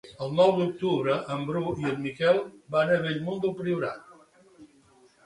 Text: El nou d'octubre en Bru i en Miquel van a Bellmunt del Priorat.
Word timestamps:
El 0.25 0.31
nou 0.37 0.51
d'octubre 0.59 1.17
en 1.35 1.43
Bru 1.49 1.73
i 1.81 1.85
en 1.89 1.99
Miquel 2.05 2.39
van 2.77 2.95
a 2.95 2.97
Bellmunt 3.05 3.45
del 3.45 3.55
Priorat. 3.61 4.09